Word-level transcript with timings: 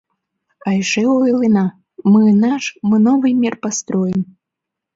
—А 0.67 0.69
эше 0.81 1.03
ойлена: 1.21 1.65
«Мы 2.11 2.23
наш, 2.43 2.63
мы 2.87 2.97
новый 3.07 3.33
мир 3.41 3.53
построим!» 3.63 4.21